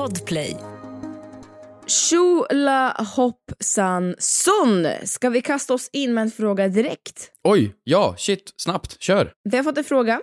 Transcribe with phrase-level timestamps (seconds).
[0.00, 0.56] Podplay.
[1.86, 4.86] Tjola hoppsan son!
[5.04, 7.30] Ska vi kasta oss in med en fråga direkt?
[7.44, 9.32] Oj, ja, shit, snabbt, kör.
[9.50, 10.22] Vi har fått en fråga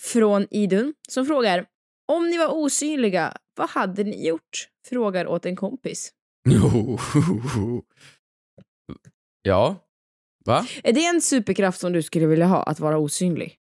[0.00, 1.66] från Idun som frågar
[2.12, 4.68] om ni var osynliga, vad hade ni gjort?
[4.88, 6.12] Frågar åt en kompis.
[9.42, 9.76] Ja.
[10.44, 10.66] Va?
[10.82, 13.56] Är det en superkraft som du skulle vilja ha, att vara osynlig?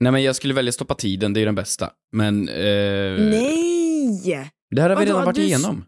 [0.00, 1.90] Nej men jag skulle välja stoppa tiden, det är ju den bästa.
[2.12, 2.48] Men...
[2.48, 3.75] Eh, Nej!
[4.70, 5.84] Det här har vi Vadå, redan varit du igenom.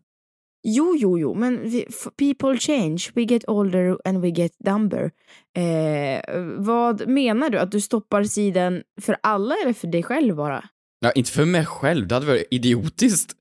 [0.62, 1.86] Jo, jo, jo, men vi,
[2.16, 5.10] people change, we get older and we get dumber.
[5.56, 7.58] Eh, vad menar du?
[7.58, 10.64] Att du stoppar tiden för alla eller för dig själv bara?
[11.00, 13.36] Ja, inte för mig själv, det hade varit idiotiskt.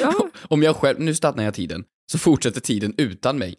[0.00, 0.28] Ja.
[0.48, 3.54] Om jag själv, nu stannar jag tiden, så fortsätter tiden utan mig.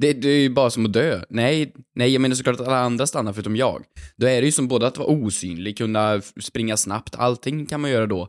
[0.00, 1.20] Det, det är ju bara som att dö.
[1.28, 3.84] Nej, nej, jag menar såklart att alla andra stannar förutom jag.
[4.16, 7.90] Då är det ju som både att vara osynlig, kunna springa snabbt, allting kan man
[7.90, 8.28] göra då.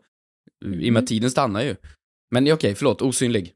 [0.66, 1.04] I och med Mm.
[1.04, 1.76] att tiden stannar ju.
[2.32, 3.54] Men okej, förlåt, osynlig.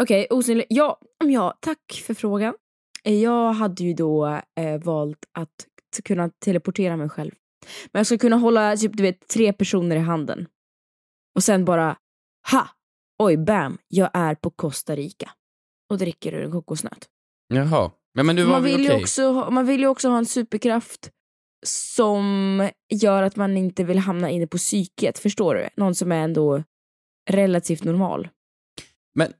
[0.00, 0.66] Okej, osynlig.
[0.68, 2.54] Ja, ja, tack för frågan.
[3.04, 4.26] Eh, Jag hade ju då
[4.60, 5.54] eh, valt att
[6.04, 7.30] kunna teleportera mig själv.
[7.92, 10.46] Men jag skulle kunna hålla typ, du vet, tre personer i handen.
[11.34, 11.96] Och sen bara,
[12.50, 12.68] ha!
[13.18, 15.30] Oj, bam, jag är på Costa Rica.
[15.90, 17.08] Och dricker ur en kokosnöt.
[17.48, 17.90] Jaha.
[18.12, 18.96] Ja, men du var man, vill okej?
[18.96, 21.10] ju också, man vill ju också ha en superkraft
[21.64, 25.68] som gör att man inte vill hamna inne på psyket, förstår du?
[25.76, 26.62] Någon som är ändå
[27.30, 28.28] relativt normal.
[29.14, 29.32] Men,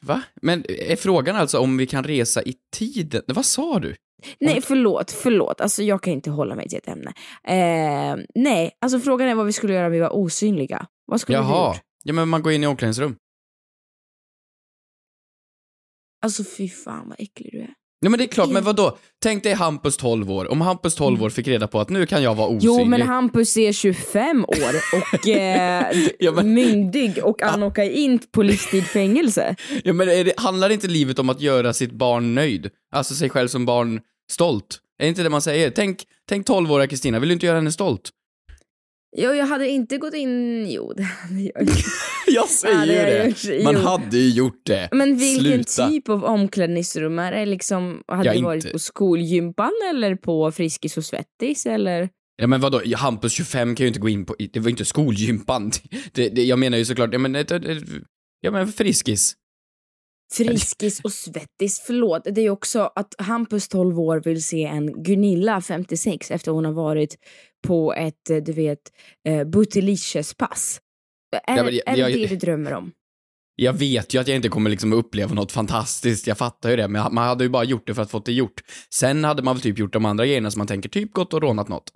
[0.00, 0.22] va?
[0.42, 3.22] Men är frågan alltså om vi kan resa i tiden?
[3.26, 3.96] Vad sa du?
[4.40, 5.60] Nej, förlåt, förlåt.
[5.60, 7.12] Alltså jag kan inte hålla mig till ett ämne.
[7.44, 10.86] Eh, nej, alltså frågan är vad vi skulle göra om vi var osynliga.
[11.06, 11.74] Vad skulle vi Jaha.
[11.74, 11.82] gjort?
[12.04, 13.16] Ja, men man går in i omklädningsrum.
[16.22, 17.74] Alltså fy fan vad äcklig du är.
[18.02, 18.64] Ja men det är klart, men Igen.
[18.64, 18.98] vad då?
[19.22, 20.50] Tänk dig Hampus 12 år.
[20.50, 22.64] Om Hampus 12 år fick reda på att nu kan jag vara osynlig.
[22.66, 24.74] Jo men Hampus är 25 år
[25.12, 25.86] och eh,
[26.18, 29.56] Ja, men- myndig och kan åka in på livstid fängelse.
[29.84, 32.70] Ja men det, handlar inte livet om att göra sitt barn nöjd?
[32.92, 34.00] Alltså sig själv som barn
[34.32, 34.78] stolt?
[35.02, 35.70] Är inte det man säger?
[35.70, 38.10] Tänk, tänk 12-åriga Kristina, vill du inte göra henne stolt?
[39.16, 40.66] Jo, jag hade inte gått in...
[40.70, 41.52] Jo, det hade jag
[42.26, 43.54] Jag Ja, säger det ju jag det!
[43.54, 43.64] gjort.
[43.64, 43.80] Man Jo.
[43.80, 44.88] hade ju gjort det.
[44.92, 45.88] Men vilken Sluta.
[45.88, 47.18] typ av omklädningsrum?
[47.18, 51.66] Är det liksom, hade Ja, du varit inte- på skolgympan eller på Friskis och Svettis
[51.66, 52.08] eller?
[52.36, 54.84] Ja men vadå, Hampus 25 kan ju inte gå in på, det var ju inte
[54.84, 55.70] skolgympan.
[56.12, 57.82] Det, det, jag menar ju såklart, ja men, det, det,
[58.40, 59.34] ja men Friskis.
[60.34, 62.22] Friskis och Svettis, förlåt.
[62.24, 66.72] Det är också att Hampus 12 år vill se en Gunilla 56 efter hon har
[66.72, 67.16] varit
[67.66, 68.78] på ett, eh, du vet,
[69.28, 70.80] eh, Bootylicious-pass.
[71.46, 72.92] Är, Ja, jag- är det jag- det du drömmer om?
[73.56, 76.88] Jag vet ju att jag inte kommer liksom uppleva något fantastiskt, jag fattar ju det,
[76.88, 78.60] men man hade ju bara gjort det för att få det gjort.
[78.94, 81.42] Sen hade man väl typ gjort de andra grejerna som man tänker, typ gått och
[81.42, 81.90] rånat något.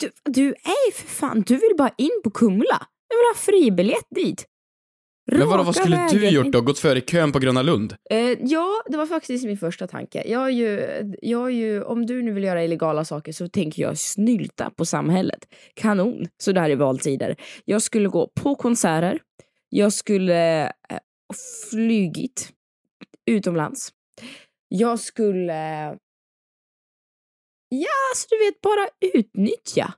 [0.00, 2.86] Du, du är ju för fan, du vill bara in på Kumla.
[3.08, 4.44] Jag vill ha fribiljett dit.
[5.38, 6.60] Men vadå, vad skulle du gjort då?
[6.60, 7.94] Gått före kön på Gröna Lund?
[8.10, 10.22] Eh, ja, det var faktiskt min första tanke.
[10.26, 10.86] Jag är ju,
[11.22, 14.84] jag är ju, om du nu vill göra illegala saker så tänker jag snylta på
[14.84, 15.40] samhället.
[15.74, 16.26] Kanon.
[16.42, 17.36] Så där är valtider.
[17.64, 19.18] Jag skulle gå på konserter.
[19.68, 20.98] Jag skulle eh,
[21.70, 22.52] flygit
[23.26, 23.92] utomlands.
[24.68, 25.96] Jag skulle...
[27.68, 29.94] Ja, så du vet, bara utnyttja.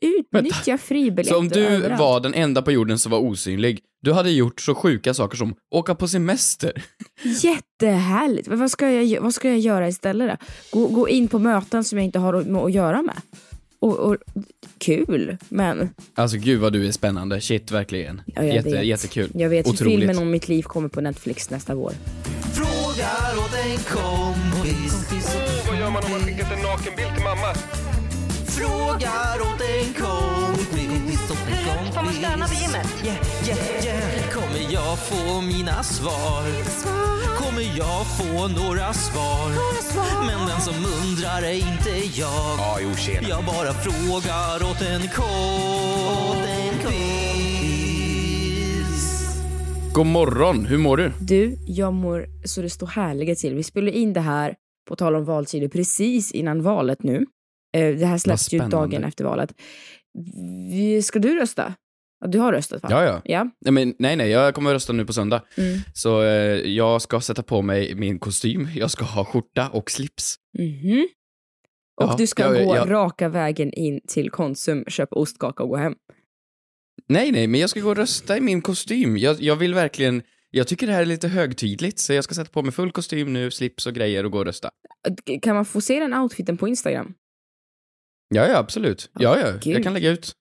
[0.00, 2.00] Utnyttja fribiljetter Så om du överallt.
[2.00, 5.54] var den enda på jorden som var osynlig, du hade gjort så sjuka saker som
[5.74, 6.72] åka på semester.
[7.42, 8.48] Jättehärligt.
[8.48, 10.38] Men vad ska jag, vad ska jag göra istället
[10.72, 10.78] då?
[10.80, 13.16] Gå, gå in på möten som jag inte har med att göra med.
[13.78, 14.16] Och, och,
[14.78, 18.22] kul, men Alltså gud vad du är spännande, shit verkligen.
[18.26, 18.84] ja, jag Jätte, vet.
[18.84, 19.30] Jättekul.
[19.34, 19.66] Jag vet.
[19.66, 19.98] Otroligt.
[19.98, 21.92] Filmen om mitt liv kommer på Netflix nästa vår.
[22.54, 25.06] Frågar åt en kompis.
[25.68, 27.79] Vad gör man om man skickat en nakenbild till mamma?
[29.00, 31.28] Frågar åt en kompis.
[31.94, 33.04] Får man stöna på gymmet?
[33.04, 33.18] Yeah,
[33.48, 34.30] yeah, yeah.
[34.30, 36.44] Kommer jag få mina svar?
[37.36, 39.50] Kommer jag få några svar?
[40.26, 41.90] Men den som undrar är inte
[42.20, 42.58] jag.
[42.58, 43.28] Ja, jo tjena.
[43.28, 45.30] Jag bara frågar åt en kompis.
[49.94, 51.12] God morgon, hur mår du?
[51.20, 53.54] Du, jag mår så det står härliga till.
[53.54, 54.54] Vi spelar in det här,
[54.88, 57.26] på tal om valtider, precis innan valet nu.
[57.76, 59.54] Eh, Det här släpps ju dagen efter valet.
[61.02, 61.74] Ska du rösta?
[62.26, 62.88] Du har röstat va?
[62.90, 63.20] Ja, ja.
[63.24, 63.50] Ja.
[63.60, 65.42] Nej, men, nej, nej, jag kommer att rösta nu på söndag.
[65.56, 65.78] Mm.
[65.94, 66.28] Så eh,
[66.70, 70.36] jag ska sätta på mig min kostym, jag ska ha skjorta och slips.
[70.58, 71.08] Mhm.
[72.00, 75.68] Och Ja, du ska jag- gå jag- raka vägen in till Konsum, köpa ostkaka och
[75.68, 75.94] gå hem.
[77.08, 79.16] Nej, nej, men jag ska gå och rösta i min kostym.
[79.16, 82.50] Jag, jag vill verkligen, jag tycker det här är lite högtidligt, så jag ska sätta
[82.50, 84.70] på mig full kostym nu, slips och grejer och gå och rösta.
[85.42, 87.14] Kan man få se den outfiten på Instagram?
[88.34, 89.10] Ja, ja, absolut.
[89.18, 89.74] Ja, ja, Gud.
[89.76, 90.32] jag kan lägga ut.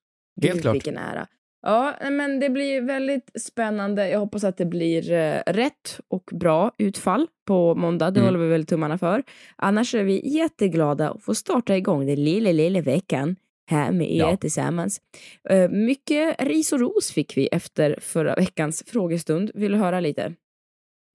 [0.42, 0.76] Helt Gud, klart.
[0.76, 1.28] Vilken ära.
[1.62, 4.10] Ja, men det blir väldigt spännande.
[4.10, 8.12] Jag hoppas att det blir eh, rätt och bra utfall på måndag.
[8.12, 8.26] Det Mm.
[8.34, 9.24] håller vi väl tummarna för.
[9.56, 13.36] Annars är vi jätteglada att få starta igång den lilla, lilla veckan
[13.72, 14.38] här med er Ja.
[14.38, 15.02] tillsammans.
[15.50, 19.52] Eh, mycket ris och ros fick vi efter förra veckans frågestund.
[19.54, 20.34] Vill du höra lite?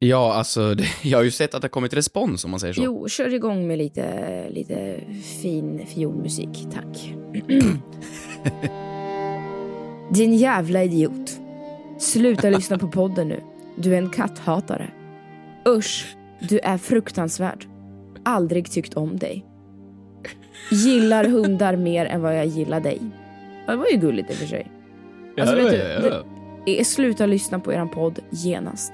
[0.09, 2.75] Ja, alltså, det, jag har ju sett att det har kommit respons om man säger
[2.75, 2.83] så.
[2.85, 4.05] Jo, kör igång med lite,
[4.51, 5.01] lite
[5.43, 7.15] fin fiolmusik, tack.
[10.11, 11.41] Din jävla idiot.
[11.99, 13.41] Sluta lyssna på podden nu.
[13.77, 14.91] Du är en katthatare.
[15.69, 16.17] Usch,
[16.49, 17.67] du är fruktansvärd.
[18.25, 19.45] Aldrig tyckt om dig.
[20.71, 22.99] Gillar hundar mer än vad jag gillar dig.
[23.67, 24.71] Ja, Det var ju gulligt i och för sig.
[25.41, 26.23] Alltså, vet du, det-
[26.67, 28.93] Eh, Sluta lyssna på eran podd genast.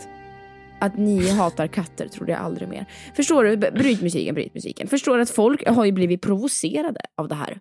[0.81, 2.87] Att ni hatar katter trodde jag aldrig mer.
[3.17, 3.57] Förstår du?
[3.57, 4.89] Bryt musiken, bryt musiken.
[4.89, 7.59] Förstår du att folk har ju blivit provocerade av det här.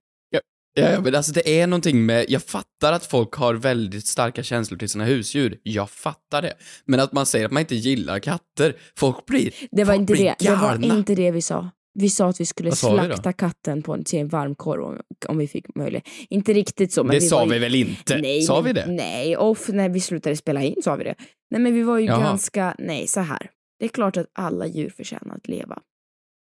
[0.74, 4.44] Ja, ja, men alltså det är någonting med, jag fattar att folk har väldigt starka
[4.44, 6.54] känslor till sina husdjur, jag fattar det.
[6.86, 10.14] Men att man säger att man inte gillar katter, folk blir, Det var folk inte
[10.14, 10.36] blir det.
[10.40, 10.98] Det var galna.
[10.98, 11.70] inte det vi sa.
[12.00, 15.00] Vi sa att vi skulle sa vi slakta katten på en, till en varmkorv om,
[15.28, 16.08] om vi fick möjlighet.
[16.30, 18.18] Inte riktigt så, men det vi sa ju, vi väl inte?
[18.18, 18.86] Nej, sa vi det?
[18.86, 21.16] Nej, off när vi slutade spela in sa vi det.
[21.52, 22.20] Nej, men vi var ju Jaha.
[22.20, 23.50] ganska, nej så här.
[23.80, 25.80] Det är klart att alla djur förtjänar att leva.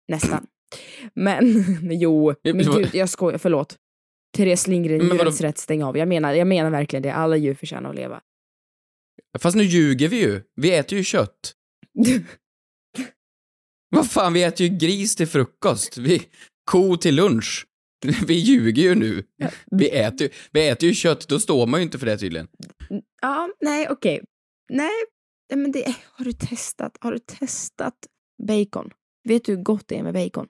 [0.08, 0.48] Nästan.
[1.14, 3.78] Men, jo, men gud, jag skojar, förlåt.
[4.38, 5.98] Therese Lindgren, djurens rätt, stäng av.
[5.98, 7.14] Jag menar, jag menar verkligen det.
[7.14, 8.22] Alla djur förtjänar att leva.
[9.40, 11.54] Fast nu ljuger vi ju, vi äter ju kött.
[13.90, 16.22] Vad fan, vi äter ju gris till frukost, vi,
[16.72, 17.66] ko till lunch.
[18.28, 19.24] Vi ljuger ju nu.
[19.72, 22.48] Vi äter, ju- vi äter ju kött, då står man ju inte för det tydligen.
[23.22, 24.22] ja, nej, okej.
[24.70, 24.90] Nej,
[25.50, 27.94] nej, men det, har du testat, har du testat
[28.48, 28.90] bacon?
[29.28, 30.48] Vet du hur gott det är med bacon?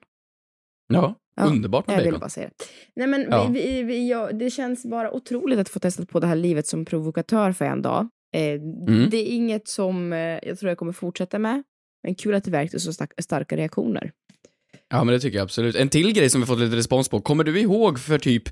[0.88, 2.20] Ja, Ja, underbart med Jag ville bacon.
[2.20, 2.64] bara säga det.
[2.96, 3.46] Nej, men Ja.
[3.48, 6.66] vi, vi, vi, ja, det känns bara otroligt att få testa på det här livet
[6.66, 8.08] som provokatör för en dag.
[8.34, 9.10] Eh, Mm.
[9.10, 11.62] Det är inget som eh, jag tror jag kommer fortsätta med.
[12.02, 14.12] Men kul att det verkade så stark, starka reaktioner.
[14.90, 15.76] Ja, men det tycker jag absolut.
[15.76, 17.20] En till grej som vi fått lite respons på.
[17.20, 18.42] Kommer du ihåg för typ,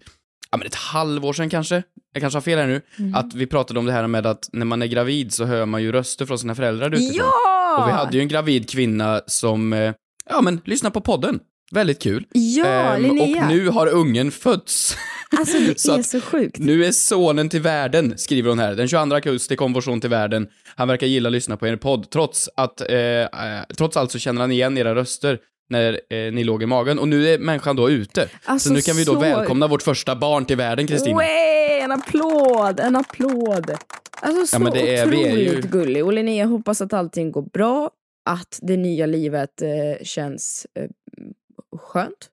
[0.50, 1.82] ja men ett halvår sedan kanske?
[2.12, 2.80] Jag kanske har fel här nu.
[2.98, 3.14] Mm.
[3.14, 5.82] Att vi pratade om det här med att när man är gravid så hör man
[5.82, 7.14] ju röster från sina föräldrar utifrån.
[7.14, 7.82] Ja!
[7.82, 9.94] Och vi hade ju en gravid kvinna som, eh,
[10.30, 11.40] ja men, lyssna på podden.
[11.70, 12.26] Väldigt kul.
[12.32, 13.42] Ja, Ehm, Linnea!
[13.44, 14.96] och nu har ungen fötts.
[15.38, 16.58] Alltså det Så är så sjukt.
[16.58, 18.74] Nu är sonen till världen, skriver hon här.
[18.74, 20.48] Den 22 augusti kom vår son till världen.
[20.76, 22.10] Han verkar gilla att lyssna på er podd.
[22.10, 23.26] Trots, att, eh, eh,
[23.76, 25.38] trots allt så känner han igen era röster
[25.70, 26.98] när eh, ni låg i magen.
[26.98, 28.28] Och nu är människan då ute.
[28.44, 31.22] Alltså, så nu kan vi då så- välkomna vårt första barn till världen, Kristina.
[31.82, 33.70] En applåd, en applåd.
[34.20, 36.04] Alltså så Ja, men det är- vi är otroligt ju- gullig.
[36.04, 37.90] Och Linnea, hoppas att allting går bra,
[38.30, 40.84] att det nya livet eh, känns eh,
[41.78, 42.30] skönt.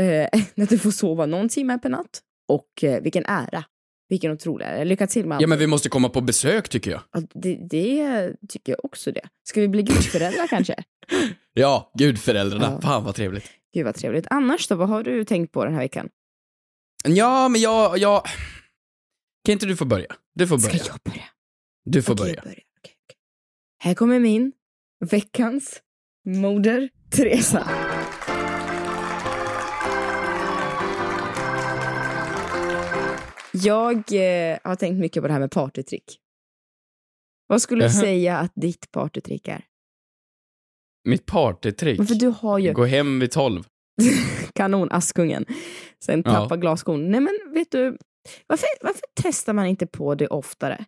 [0.00, 2.20] Eh, att du får sova någon timme per natt.
[2.48, 3.64] Och eh, vilken ära.
[4.08, 4.84] Vilken otrolig ära.
[4.84, 5.42] Lycka till med allt.
[5.42, 7.00] Ja, men vi måste komma på besök, tycker jag.
[7.12, 9.28] Ja, det, det tycker jag också det.
[9.48, 10.74] Ska vi bli gudföräldrar kanske?
[11.52, 12.72] Ja, gudföräldrarna.
[12.72, 12.80] Ja.
[12.80, 13.50] Fan vad trevligt.
[13.74, 14.26] Gud vad trevligt.
[14.30, 16.08] Annars då, vad har du tänkt på den här veckan?
[17.04, 18.22] Ja, men jag, jag...
[19.44, 20.16] Kan inte du få börja?
[20.34, 20.84] Du får Ska börja.
[20.86, 21.24] jag börja?
[21.84, 22.34] Du får Okej, börja.
[22.34, 22.62] jag börjar.
[22.78, 23.16] Okej, okej.
[23.78, 24.52] Här kommer min
[25.10, 25.80] veckans
[26.26, 27.68] moder Teresa.
[33.62, 36.18] Jag eh, har tänkt mycket på det här med partytrick.
[37.46, 39.64] Vad skulle du säga att ditt partytrick är?
[41.08, 42.08] Mitt partytrick.
[42.08, 43.64] För du har ju Gå hem vid tolv.
[44.54, 45.44] kanon, Askungen.
[46.04, 46.32] Sen Ja.
[46.32, 47.10] tappa glasskon.
[47.10, 47.98] Nej men vet du,
[48.46, 50.84] varför, varför testar man inte på det oftare?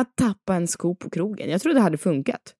[0.00, 1.50] Att tappa en sko på krogen.
[1.50, 2.54] Jag tror det hade funkat.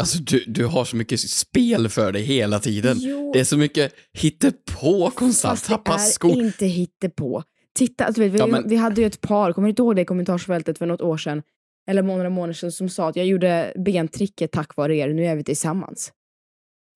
[0.00, 2.96] Alltså, du, du har så mycket spel för dig hela tiden.
[3.00, 5.58] Jo, Det är så mycket hittepå konstant.
[5.58, 6.42] Fast Tappa det är skor.
[6.42, 7.42] inte hittepå.
[7.78, 9.96] Titta, alltså, vet, vi, Ja, men- vi hade ju ett par, kommer du inte ihåg
[9.96, 11.42] det i kommentarsfältet för något år sedan?
[11.90, 15.36] Eller några månader sedan som sa att jag gjorde bentricket tack vare er, nu är
[15.36, 16.12] vi tillsammans.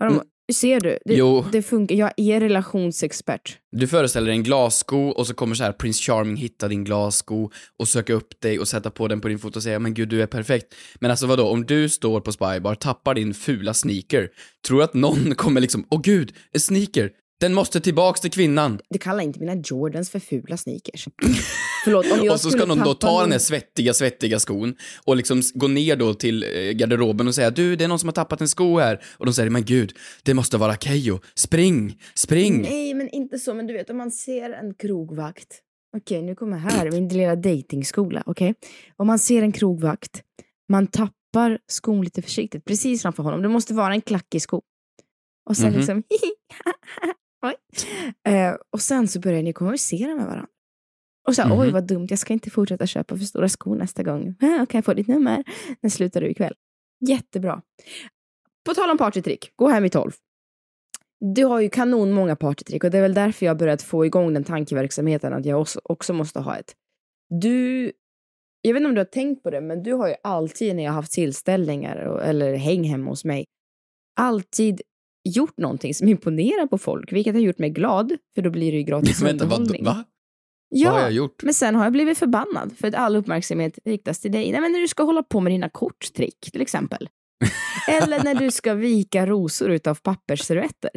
[0.04, 0.20] Mm.
[0.52, 0.98] Ser du?
[1.04, 1.44] Det, Jo.
[1.52, 1.94] det funkar.
[1.94, 3.58] Jag är relationsexpert.
[3.76, 7.50] Du föreställer dig en glassko och så kommer så här Prince Charming hitta din glassko
[7.78, 10.08] och söka upp dig och sätta på den på din fot och säga men gud
[10.08, 10.74] du är perfekt.
[11.00, 14.28] Men alltså vadå, om du står på Spybar, tappar din fula sneaker,
[14.66, 17.10] tror du att någon kommer liksom, åh gud, en sneaker,
[17.42, 18.80] den måste tillbaks till kvinnan.
[18.90, 21.08] Du kallar inte mina Jordans för fula sneakers.
[21.84, 24.74] Förlåt, om jag och så ska någon då ta min- den här svettiga, svettiga skon
[25.04, 28.08] och liksom gå ner då till eh, garderoben och säga du, det är någon som
[28.08, 29.04] har tappat en sko här.
[29.18, 31.20] Och de säger, men gud, det måste vara Keyyo.
[31.34, 32.62] Spring, spring.
[32.62, 33.54] Nej, men inte så.
[33.54, 35.58] Men du vet, om man ser en krogvakt.
[35.96, 38.22] Okej, nu kommer här min lilla datingskola.
[38.26, 38.54] Okej,
[38.96, 40.22] om man ser en krogvakt,
[40.72, 43.42] man tappar skon lite försiktigt precis framför honom.
[43.42, 44.62] Det måste vara en klackig sko.
[45.50, 45.76] Och sen Mhm.
[45.76, 46.30] liksom, Oj.
[48.26, 50.46] Eh, och sen så börjar ni konversera med varandra.
[51.28, 51.72] Och så här, oj Mhm.
[51.72, 54.34] vad dumt, jag ska inte fortsätta köpa för stora skor nästa gång.
[54.40, 55.44] Ah, kan jag få ditt nummer?
[55.80, 56.54] När slutar du ikväll?
[57.08, 57.62] Jättebra.
[58.66, 60.12] På tal om partytrick, gå hem i tolv.
[61.20, 64.34] Du har ju kanon många partytrick och det är väl därför jag börjat få igång
[64.34, 66.74] den tankeverksamheten att jag också, också måste ha ett.
[67.28, 67.92] Du,
[68.62, 70.82] jag vet inte om du har tänkt på det, men du har ju alltid när
[70.82, 73.44] jag har haft tillställningar och, eller häng hemma hos mig,
[74.20, 74.82] alltid
[75.24, 78.78] gjort någonting som imponerar på folk, vilket har gjort mig glad, för då blir det
[78.78, 80.04] ju gratis Vänta, vad, va?
[80.74, 81.42] Ja, Vad har jag gjort?
[81.42, 84.52] men sen har jag blivit förbannad för att all uppmärksamhet riktas till dig.
[84.52, 87.08] Nej, men när du ska hålla på med dina korttrick till exempel.
[87.88, 90.90] Eller när du ska vika rosor utav pappersservetter.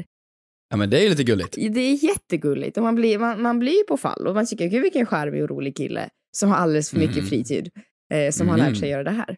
[0.70, 1.56] Ja, men det är ju lite gulligt.
[1.56, 4.68] Det är jättegulligt och man blir, man, man blir ju på fall och man tycker
[4.68, 7.28] gud vilken charmig och rolig kille som har alldeles för mycket Mm.
[7.30, 7.70] fritid
[8.14, 8.70] eh, som har Mm.
[8.72, 9.38] lärt sig göra det här.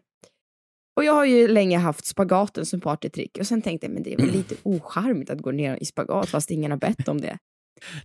[0.98, 4.12] Och jag har ju länge haft spagaten som partytrick och sen tänkte jag men det
[4.12, 7.38] är väl lite ocharmigt att gå ner i spagat fast ingen har bett om det.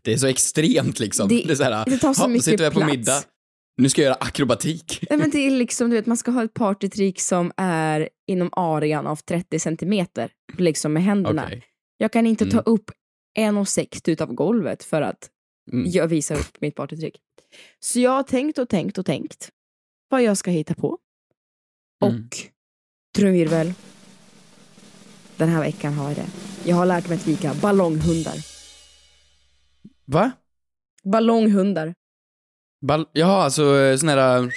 [0.01, 1.27] Det är så extremt liksom.
[1.27, 3.23] Det- Det, är så här, det tar så "Ja, mycket sitter här på plats." middag.
[3.77, 5.03] Nu ska jag göra akrobatik.
[5.09, 8.49] Nej, men det är liksom, du vet, man ska ha ett partytrick som är inom
[8.51, 11.43] arean av 30 centimeter, liksom med händerna.
[11.45, 11.63] Okej.
[11.97, 12.63] Jag kan inte ta Mm.
[12.65, 12.91] upp
[13.39, 15.29] 1,60 utav golvet för att
[15.71, 15.91] Mm.
[15.91, 17.15] jag visar upp mitt partytrick.
[17.79, 19.49] Så jag har tänkt och tänkt och tänkt
[20.09, 20.97] vad jag ska hitta på.
[22.01, 22.29] Och Mm.
[23.15, 23.73] Trumvirvel.
[25.37, 26.25] Den här veckan har jag det.
[26.65, 28.35] Jag har lärt mig att vika ballonghundar.
[30.05, 30.31] Va?
[31.03, 31.93] Ballonghundar.
[32.87, 34.37] Ball Jaha, alltså eh, sån här...
[34.43, 34.47] eh,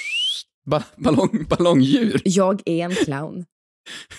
[0.70, 2.22] Ba ballong ballongdjur?
[2.24, 3.44] Jag är en clown.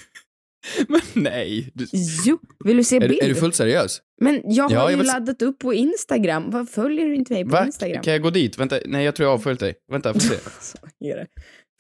[0.88, 1.72] Men nej.
[1.74, 1.88] Du,
[2.26, 3.12] Jo, vill du se är, bild?
[3.12, 4.02] du- är du fullt seriös?
[4.22, 6.50] Men jag har Ja, jag ju vill laddat upp på Instagram.
[6.52, 7.66] Vad följer du inte mig på Va?
[7.66, 8.04] Instagram?
[8.04, 8.58] Kan jag gå dit?
[8.60, 9.76] Vänta, nej jag tror jag har avföljt dig.
[9.92, 10.36] Vänta, får se.
[10.62, 11.28] Så är det.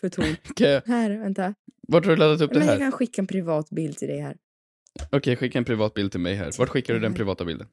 [0.01, 0.25] För ton.
[0.57, 0.81] Jag...
[0.85, 1.53] Här, vänta.
[1.87, 2.79] Vart har du laddat upp det Men jag här?
[2.79, 4.37] kan skicka en privat bild till dig här.
[5.11, 6.51] Okej, skicka en privat bild till mig här.
[6.57, 7.67] Vart skickar du den privata bilden?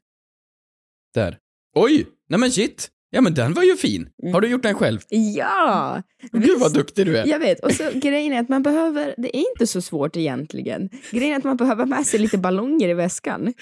[1.14, 1.38] Där.
[1.74, 2.06] Oj!
[2.28, 2.90] Nej men shit!
[3.10, 4.08] Ja men den var ju fin.
[4.32, 5.00] Har du gjort den själv?
[5.08, 6.02] Ja!
[6.32, 7.26] Gud vad duktig du är.
[7.26, 7.60] Jag vet.
[7.64, 10.90] Och så grejen är att man behöver, det är inte så svårt egentligen.
[11.10, 13.54] Grejen är att man behöver med sig lite ballonger i väskan.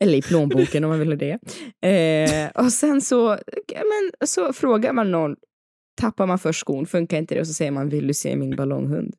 [0.00, 1.38] Eller i plånboken om man vill ha det.
[1.88, 3.38] Eh, och sen så,
[3.68, 5.36] men, så frågar man någon,
[5.98, 7.40] tappar man först skon, funkar inte det?
[7.40, 9.14] Och så säger man, vill du se min ballonghund?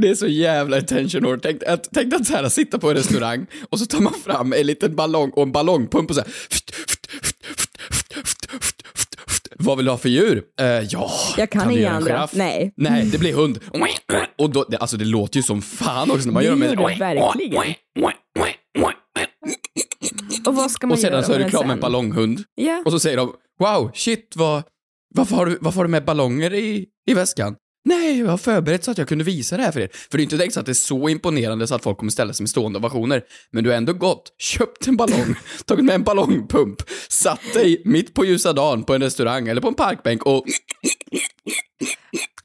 [0.00, 1.38] Det är så jävla attention whore.
[1.42, 4.52] Tänk, att, tänk att så här, sitta på en restaurang och så tar man fram
[4.52, 6.30] en liten ballong och en ballongpump och så här.
[9.60, 10.42] Vad vill du ha för djur?
[10.60, 12.28] Eh, ja, Jag kan du inga göra andra.
[12.32, 12.72] Nej.
[12.76, 13.58] Nej, det blir hund.
[14.38, 16.78] Och då, det, alltså det låter ju som fan också när man Det gör med
[16.78, 17.74] det verkligen.
[20.46, 22.44] Och vad ska man Och sedan göra så är det klar den med en ballonghund.
[22.54, 22.82] Ja.
[22.84, 24.62] Och så säger de, wow, shit, vad,
[25.18, 27.56] varför, har du, varför har du med ballonger i, i väskan?
[27.84, 29.88] Nej, jag har förberett så att jag kunde visa det här för er.
[30.10, 32.10] För det är inte direkt så att det är så imponerande så att folk kommer
[32.10, 33.22] ställa sig med stående ovationer.
[33.50, 35.34] Men du har ändå gått, köpt en ballong,
[35.64, 39.68] tagit med en ballongpump, satt dig mitt på ljusa dagen på en restaurang eller på
[39.68, 40.44] en parkbänk och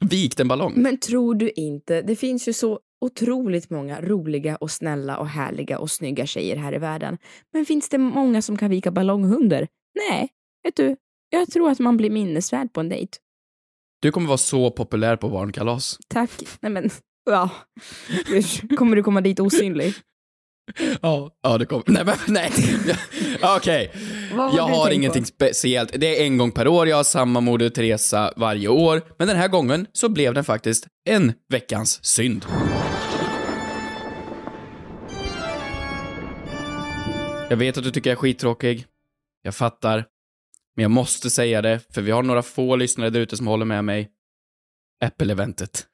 [0.00, 0.72] vikt en ballong.
[0.76, 5.78] Men tror du inte, det finns ju så otroligt många roliga och snälla och härliga
[5.78, 7.18] och snygga tjejer här i världen.
[7.52, 9.68] Men finns det många som kan vika ballonghundar?
[10.10, 10.28] Nej,
[10.64, 10.96] vet du,
[11.38, 13.18] jag tror att man blir minnesvärd på en dejt.
[14.00, 15.98] Du kommer vara så populär på barnkalas.
[16.08, 16.30] Tack.
[16.60, 16.90] Nej men,
[17.30, 17.50] ja.
[18.76, 19.94] Kommer du komma dit osynlig?
[21.02, 21.84] Ja, ja det kommer.
[21.86, 22.50] Nej, men nej.
[23.56, 23.92] Okej.
[24.32, 25.26] Har Jag har ingenting på?
[25.26, 25.92] speciellt.
[26.00, 29.02] Det är en gång per år, jag har samma Moder Teresa varje år.
[29.18, 32.46] Men den här gången så blev den faktiskt en veckans synd.
[37.50, 38.86] Jag vet att du tycker jag är skittråkig.
[39.42, 40.04] Jag fattar.
[40.76, 43.64] Men jag måste säga det, för vi har några få lyssnare där ute som håller
[43.64, 44.10] med mig.
[45.04, 45.86] Apple-eventet.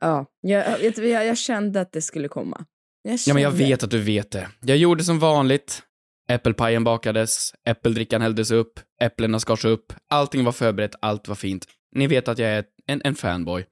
[0.00, 2.64] Ja, jag, jag, jag kände att det skulle komma.
[3.02, 4.48] Jag Ja, men jag kände- vet att du vet det.
[4.60, 5.82] Jag gjorde som vanligt.
[6.30, 11.66] Äppelpajen bakades, äppeldrickan hälldes upp, äpplena skars upp, allting var förberett, allt var fint.
[11.94, 13.66] Ni vet att jag är en, en fanboy.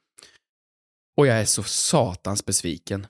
[1.16, 3.07] Och jag är så satans besviken.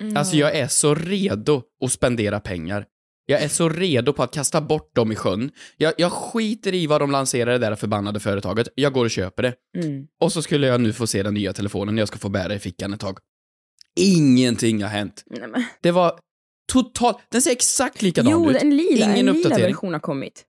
[0.00, 0.16] Mm.
[0.16, 2.86] Alltså jag är så redo att spendera pengar.
[3.26, 5.50] Jag är så redo på att kasta bort dem i sjön.
[5.76, 8.68] Jag, jag skiter i vad de lanserar det där förbannade företaget.
[8.74, 9.54] Jag går och köper det.
[9.84, 10.06] Mm.
[10.20, 12.58] Och så skulle jag nu få se den nya telefonen jag ska få bära i
[12.58, 13.18] fickan ett tag.
[13.96, 15.22] Ingenting har hänt.
[15.26, 15.66] Nej.
[15.82, 16.18] Det var
[16.72, 18.56] totalt, den ser exakt likadan Jo, ut.
[18.62, 19.66] en lila, Ingen en lila uppdatering.
[19.74, 20.44] version har kommit.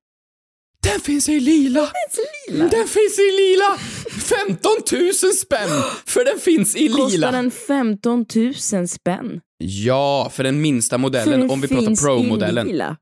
[0.83, 1.91] Den finns i lila!
[2.49, 2.67] lila.
[2.67, 3.77] Den finns i lila!
[4.21, 5.69] 15 000 spänn!
[6.05, 7.31] För den finns i Kostar lila!
[7.31, 8.25] den 15
[8.73, 9.41] 000 spänn?
[9.57, 12.95] Ja, för den minsta modellen, den om vi pratar Pro-modellen.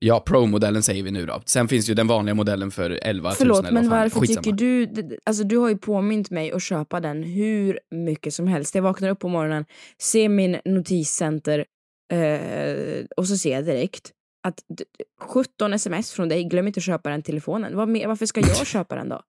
[0.00, 1.42] Ja, Pro-modellen säger vi nu då.
[1.46, 4.42] Sen finns ju den vanliga modellen för 11 000 Förlåt, men varför Skitsamma.
[4.42, 5.18] tycker du...
[5.24, 8.74] Alltså du har ju påmint mig att köpa den hur mycket som helst.
[8.74, 9.64] Jag vaknar upp på morgonen,
[10.02, 11.64] ser min notiscenter
[12.12, 14.12] eh, och så ser jag direkt
[14.48, 17.76] att d- d- 17 sms från dig, glöm inte att köpa den telefonen.
[17.76, 19.22] Varför ska jag köpa den då?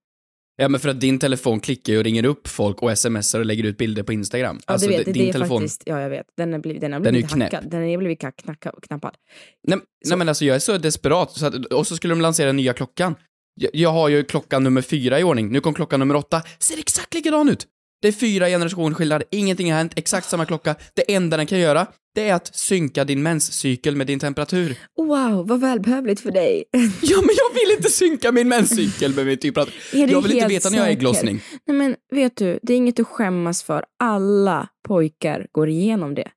[0.62, 3.46] Ja men för att din telefon klickar ju och ringer upp folk och smsar och
[3.46, 4.60] lägger ut bilder på Instagram.
[4.68, 5.62] Ja, alltså du vet, det, din det är telefon...
[5.62, 7.54] faktiskt, ja jag vet, den har blivit, den har Den är blivit ju knäpp.
[7.54, 7.72] hackad.
[7.72, 9.12] Den har blivit knack, knacka, knappad.
[9.68, 12.48] Nej, nej men alltså jag är så desperat, så att, och så skulle de lansera
[12.48, 13.16] den nya klockan.
[13.56, 16.80] Jag, jag har ju klockan nummer fyra i ordning, nu kom klockan nummer åtta, ser
[16.80, 17.68] exakt likadan ut!
[18.02, 20.76] Det är fyra generationer skillnad, ingenting har hänt, exakt samma klocka.
[20.94, 24.76] Det enda den kan göra, det är att synka din menscykel med din temperatur.
[24.98, 26.64] Wow, vad välbehövligt för dig.
[27.02, 29.74] Ja men jag vill inte synka min menscykel med min temperatur.
[29.94, 31.42] Jag vill inte veta när jag är ägglossning.
[31.68, 33.84] Nej men vet du, det är inget att skämmas för.
[34.04, 36.28] Alla pojkar går igenom det.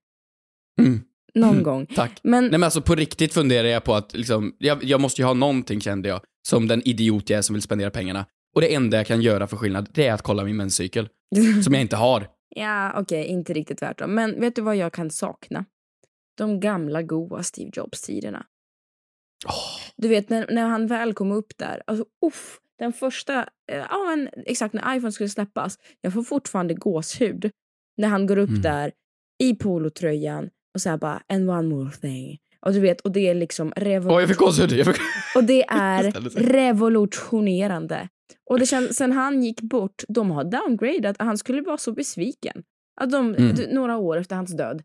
[0.81, 1.00] Mm,
[1.35, 1.62] Någon Mm.
[1.62, 1.87] gång.
[1.87, 2.21] tack.
[2.23, 5.26] Men Nej men alltså på riktigt funderar jag på att liksom, jag, jag måste ju
[5.26, 8.26] ha någonting kände jag, som den idiot jag är som vill spendera pengarna.
[8.54, 11.09] Och det enda jag kan göra för skillnad, det är att kolla min menscykel.
[11.64, 12.28] Som jag inte har.
[12.56, 14.14] ja, okej, inte riktigt tvärtom.
[14.14, 15.64] Men vet du vad jag kan sakna?
[16.38, 18.47] De gamla goa Steve Jobs-tiderna.
[19.97, 23.40] Du vet när, när han väl kom upp där, alltså uff, den första,
[23.73, 27.50] eh, ja men exakt när iPhone skulle släppas, jag får fortfarande gåshud
[27.97, 28.62] när han går upp Mm.
[28.62, 28.92] där
[29.42, 32.38] i polotröjan och så här bara and one more thing.
[32.66, 34.71] Och du vet, och det är liksom revol- Åh, jag fick gåshud.
[34.87, 34.97] Fick...
[35.37, 38.09] och det är revolutionerande.
[38.50, 42.62] Och det känns, sen han gick bort, de har downgradat, han skulle vara så besviken.
[43.00, 43.56] Att de, Mm.
[43.74, 44.82] några år efter hans död,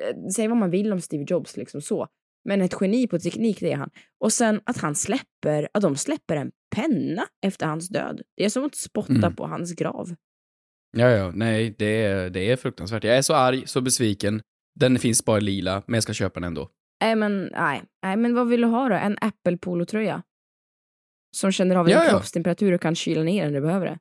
[0.00, 2.06] eh, säg vad man vill om Steve Jobs liksom så,
[2.44, 3.90] men ett geni på teknik det är han.
[4.24, 8.22] Och sen att han släpper, att de släpper en penna efter hans död.
[8.36, 9.34] Det är som att spotta Mm.
[9.36, 10.14] på hans grav.
[10.96, 13.04] Ja, ja, nej, det är, det är fruktansvärt.
[13.04, 14.42] Jag är så arg, så besviken.
[14.80, 16.68] Den finns bara lila, men jag ska köpa den ändå.
[17.02, 17.82] Nej men, nej.
[18.02, 18.94] nej men vad vill du ha då?
[18.94, 20.22] En Apple polotröja?
[21.36, 22.10] Som känner av din Ja, ja.
[22.10, 23.98] kroppstemperatur och kan kyla ner när du behöver det.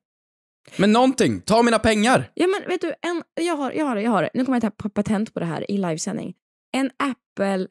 [0.78, 2.32] Men någonting, ta mina pengar!
[2.34, 4.30] Ja men vet du, en, jag har jag har det, jag har det.
[4.34, 6.34] Nu kommer jag ta patent på det här i livesändning.
[6.78, 7.68] En Apple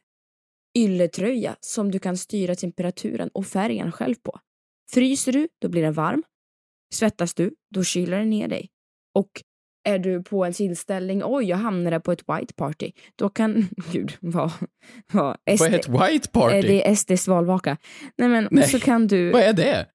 [0.78, 4.38] ylletröja som du kan styra temperaturen och färgen själv på.
[4.90, 6.22] Fryser du, då blir den varm.
[6.94, 8.68] Svettas du, då kyler den ner dig.
[9.14, 9.30] Och
[9.88, 14.12] är du på en tillställning, oj jag hamnade på ett white party, då kan, gud
[14.20, 14.50] vad,
[15.12, 16.56] vad Vad SD, är ett white party?
[16.56, 17.76] är det SDs valvaka?
[18.18, 18.68] Nej men Nej.
[18.68, 19.86] så kan du, Vad är det?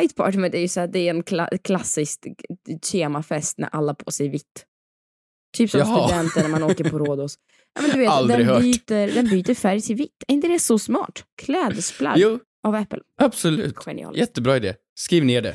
[0.00, 2.26] White Party, men det är ju så här, det är en kla- klassisk
[2.92, 4.66] temafest när alla på sig vitt.
[5.56, 6.08] Typ som Jaha.
[6.08, 7.34] studenter när man åker på Rhodos.
[7.74, 8.62] Ja, men du vet, Aldrig den, hört.
[8.62, 10.24] byter, den byter färg till vitt.
[10.28, 11.24] Är inte det så smart?
[11.42, 12.98] Klädesplagg Jo, av Apple.
[13.20, 13.76] absolut.
[13.86, 14.18] Genialiskt.
[14.20, 14.74] Jättebra idé.
[14.98, 15.54] Skriv ner det.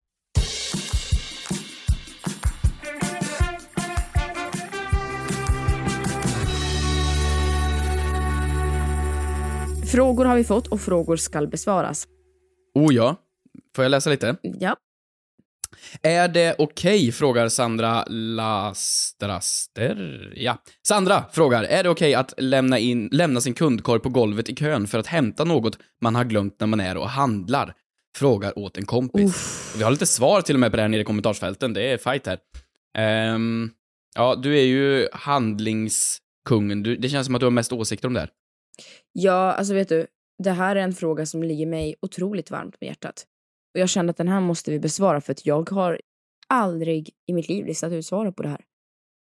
[9.91, 12.07] Frågor har vi fått och frågor ska besvaras.
[12.75, 13.15] Oh ja.
[13.75, 14.35] Får jag läsa lite?
[14.41, 14.75] Ja.
[16.01, 19.97] Är det okej, frågar Sandra Lastraster.
[20.35, 20.57] Ja.
[20.87, 24.87] Sandra frågar, är det okej att lämna, in, lämna sin kundkorg på golvet i kön
[24.87, 27.73] för att hämta något man har glömt när man är och handlar?
[28.17, 29.73] Frågar åt en kompis.
[29.77, 31.97] Vi har lite svar till och med på det här nere i kommentarsfälten, det är
[31.97, 32.39] fight här.
[32.97, 33.69] Ehm,
[34.15, 36.83] ja, du är ju handlingskungen.
[36.83, 38.29] Du, det känns som att du har mest åsikter om det här.
[39.13, 40.07] Ja, alltså vet du,
[40.43, 43.25] det här är en fråga som ligger mig otroligt varmt om hjärtat.
[43.73, 46.01] Och jag känner att den här måste vi besvara för att jag har
[46.47, 48.65] aldrig i mitt liv listat ut svaret på det här.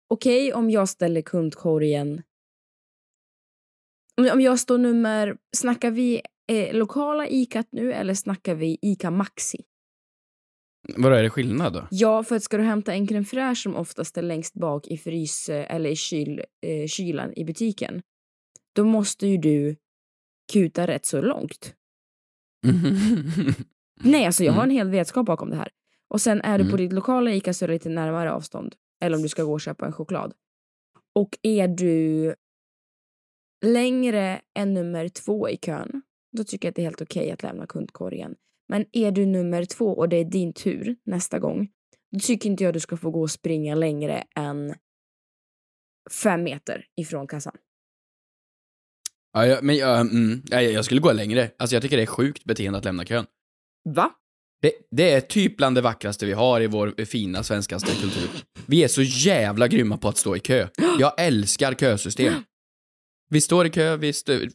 [0.09, 2.21] Okej om jag ställer kundkorgen...
[4.33, 5.37] Om, jag står nummer...
[5.57, 9.65] Snackar vi eh, lokala ICAt nu eller snackar vi ICA Maxi?
[10.97, 11.87] Vadå, är det skillnad då?
[11.91, 14.97] Ja, för att ska du hämta en crème fraîche som oftast är längst bak i
[14.97, 18.01] frys eller i kyl, eh, kylan i butiken,
[18.75, 19.75] då måste ju du
[20.53, 21.75] kuta rätt så långt.
[24.03, 25.69] Nej, alltså jag har en hel vetskap bakom det här.
[26.07, 26.77] Och sen är du på Mm.
[26.77, 28.75] ditt lokala ICA så är det lite närmare avstånd.
[29.01, 30.33] Eller om du ska gå och köpa en choklad.
[31.15, 32.35] Och är du
[33.65, 36.01] längre än nummer två i kön,
[36.37, 38.35] då tycker jag att det är helt okej att lämna kundkorgen.
[38.67, 41.69] Men är du nummer två och det är din tur nästa gång,
[42.11, 44.75] då tycker inte jag du ska få gå och springa längre än
[46.23, 47.55] fem meter ifrån kassan.
[49.33, 51.51] Ja, jag, men jag, mm, ja, jag skulle gå längre.
[51.59, 53.25] Alltså jag tycker det är sjukt beteende att lämna kön.
[53.89, 54.11] Va?
[54.61, 58.29] Det, det är typ bland det vackraste vi har i vår fina svenskaste kultur.
[58.65, 60.67] Vi är så jävla grymma på att stå i kö.
[60.99, 62.33] Jag älskar kösystem.
[63.29, 64.47] Vi står i kö, vi stö...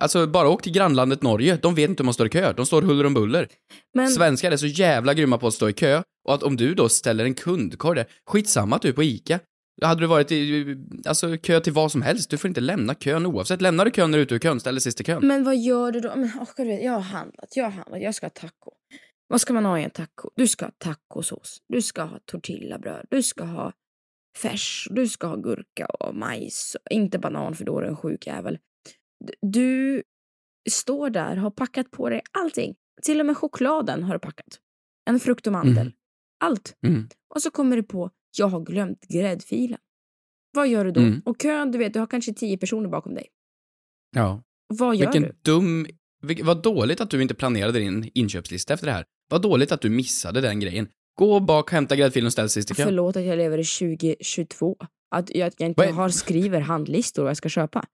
[0.00, 2.66] Alltså bara åk till grannlandet Norge, de vet inte hur man står i kö, de
[2.66, 3.48] står huller om buller.
[3.94, 6.74] Men Svenskar är så jävla grymma på att stå i kö, och att om du
[6.74, 9.40] då ställer en kundkorg där, skitsamma att du är på ICA.
[9.82, 13.26] Hade du varit i, alltså kö till vad som helst, du får inte lämna kön
[13.26, 13.60] oavsett.
[13.60, 15.26] Lämnar du kön när du är ute ur kön, ställ dig sist i kön.
[15.26, 16.08] Men vad gör du då?
[16.16, 18.70] Men, oh, du vet, jag har handlat, jag har handlat, jag ska ha taco.
[19.28, 20.30] Vad ska man ha i en taco?
[20.36, 23.72] Du ska ha tacosås, du ska ha tortillabröd, du ska ha
[24.36, 26.76] färs, du ska ha gurka och majs.
[26.90, 28.58] Inte banan för då är du en sjuk jävel.
[29.42, 30.02] Du
[30.70, 32.74] står där, har packat på dig allting.
[33.02, 34.60] Till och med chokladen har du packat.
[35.10, 35.86] En frukt och mandel.
[35.86, 35.92] Mhm.
[36.44, 36.76] Allt.
[36.86, 37.08] Mm.
[37.34, 39.78] Och så kommer du på, jag har glömt gräddfilen.
[40.52, 41.00] Vad gör du då?
[41.00, 41.22] Mm.
[41.24, 43.26] Och kön, du vet, du har kanske tio personer bakom dig.
[44.16, 44.42] Ja.
[44.66, 45.36] Vad gör Vilken du?
[45.42, 45.86] dum...
[46.42, 49.04] Vad dåligt att du inte planerade din inköpslista efter det här.
[49.28, 50.88] Vad dåligt att du missade den grejen.
[51.14, 52.86] Gå bak, hämta gräddfilen och ställ sist i kön.
[52.86, 54.76] Förlåt att jag lever i 2022.
[55.10, 57.84] Att jag, att jag inte har skriver handlistor vad jag ska köpa.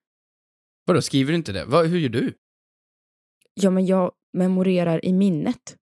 [0.85, 1.65] Vadå, skriver du inte det?
[1.65, 2.35] Vad, hur gör du?
[3.55, 5.77] Ja, men jag memorerar i minnet.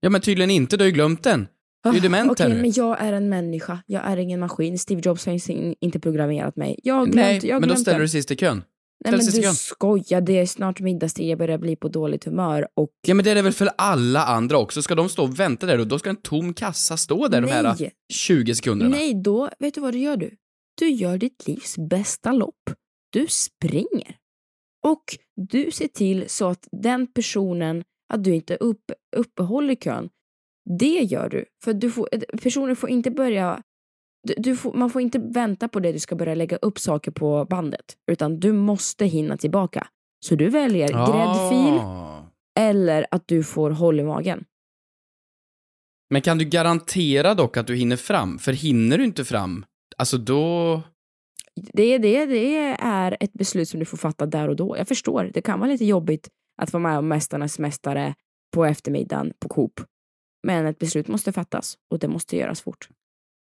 [0.00, 1.48] Ja, men tydligen inte, du har ju glömt den.
[1.92, 2.60] Du är dement Ah, Okej, nu.
[2.62, 3.82] men jag är en människa.
[3.86, 4.78] Jag är ingen maskin.
[4.78, 6.80] Steve Jobs har in- inte programmerat mig.
[6.82, 8.62] Jag har glömt, Nej, jag har men då ställer du sist i kön.
[9.04, 10.20] Nej, men du skojar.
[10.20, 11.28] Det är snart middagstid.
[11.28, 12.66] Jag börjar bli på dåligt humör.
[12.74, 14.82] Och Ja, men det är det väl för alla andra också?
[14.82, 17.50] Ska de stå och vänta där och då ska en tom kassa stå där de
[17.50, 17.92] här Nej.
[18.12, 18.90] 20 sekunderna?
[18.96, 20.30] Nej, då, vet du vad du gör du?
[20.78, 22.70] Du gör ditt livs bästa lopp.
[23.12, 24.16] Du springer.
[24.86, 25.02] Och
[25.36, 28.82] du ser till så att den personen, att du inte upp,
[29.16, 30.08] uppehåller kön.
[30.78, 31.44] Det gör du.
[31.64, 32.08] För du får,
[32.42, 33.62] personen får inte börja,
[34.22, 37.10] du, du får, man får inte vänta på det du ska börja lägga upp saker
[37.10, 37.96] på bandet.
[38.10, 39.86] Utan du måste hinna tillbaka.
[40.24, 42.22] Så du väljer gräddfil Ah.
[42.58, 44.44] eller att du får håll i magen.
[46.10, 48.38] Men kan du garantera dock att du hinner fram?
[48.38, 49.64] För hinner du inte fram,
[49.96, 50.82] alltså då...
[51.72, 54.76] Det, det, det är ett beslut som du får fatta där och då.
[54.76, 56.28] Jag förstår, det kan vara lite jobbigt
[56.62, 58.14] att vara med om Mästarnas mästare
[58.54, 59.80] på eftermiddagen på Coop.
[60.46, 62.88] Men ett beslut måste fattas och det måste göras fort.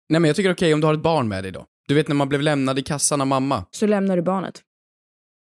[0.08, 1.66] Nej men jag tycker okej om du har ett barn med dig då.
[1.88, 3.64] Du vet när man blev lämnad i kassan av mamma.
[3.70, 4.62] Så lämnar du barnet.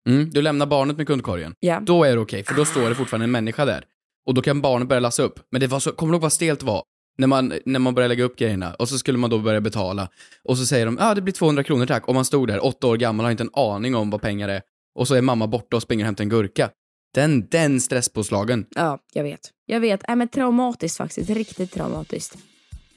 [0.08, 1.54] Mm, du lämnar barnet med kundkorgen.
[1.60, 1.80] Ja.
[1.80, 3.84] Då är det okej, för då står det fortfarande en människa där.
[4.26, 5.40] Och då kan barnet börja lassa upp.
[5.50, 6.82] Men det var så, kommer du ihåg vad stelt det var?
[7.18, 10.08] När man, när man började lägga upp grejerna och så skulle man då börja betala.
[10.44, 12.08] Och så säger de, ja ah, det blir 200 kronor tack.
[12.08, 14.62] Och man stod där, åtta år gammal, har inte en aning om vad pengar är.
[14.94, 16.70] Och så är mamma borta och springer och hämtar en gurka.
[17.14, 18.66] Den, den stresspåslagen.
[18.74, 19.40] Ja, jag vet.
[19.66, 20.08] Jag vet.
[20.08, 21.30] Äh, men traumatiskt faktiskt.
[21.30, 22.38] Riktigt traumatiskt.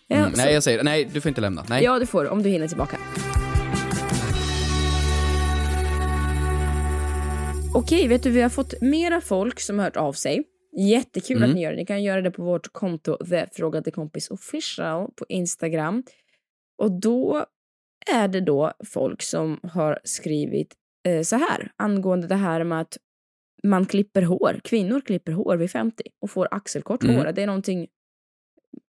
[0.07, 1.65] Ja, Mm, så- nej, jag säger nej, du får inte lämna.
[1.69, 1.83] Nej.
[1.83, 2.97] ja, det får du om du hinner tillbaka.
[7.73, 10.43] Okej, vet du, vi har fått mera folk som har hört av sig.
[10.77, 11.49] Jättekul Mm.
[11.49, 11.77] att ni gör det.
[11.77, 16.03] Ni kan göra det på vårt konto The Frågade Kompis Official på Instagram.
[16.77, 17.45] Och då
[18.13, 20.73] är det då folk som har skrivit
[21.07, 22.97] eh, så här angående det här med att
[23.63, 24.59] man klipper hår.
[24.63, 27.15] Kvinnor klipper hår vid 50 och får axelkort Mm.
[27.15, 27.31] hår.
[27.31, 27.87] Det är någonting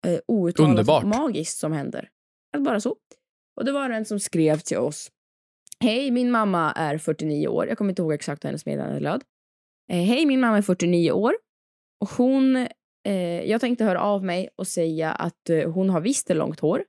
[0.07, 1.03] eh, outtalat Underbart.
[1.03, 2.09] magiskt som händer.
[2.57, 2.95] Att bara så.
[3.55, 5.11] Och det var en som skrev till oss.
[5.79, 7.67] Hej, min mamma är 49 år.
[7.67, 9.21] Jag kommer inte ihåg exakt hur hennes meddelande löd.
[9.91, 11.33] Eh, Hej, min mamma är 49 år.
[12.01, 12.55] Och hon,
[13.07, 16.83] eh, jag tänkte höra av mig och säga att eh, hon har visst långt hår.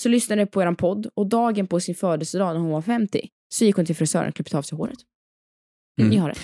[0.00, 3.28] Så lyssnade jag på er podd och dagen på sin födelsedag när hon var 50
[3.54, 4.98] så gick hon till frisören och klippte av sig håret.
[6.00, 6.10] Mm.
[6.10, 6.34] Ni har det.